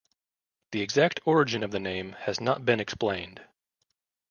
[0.71, 3.45] The exact origin of the name has not been explained.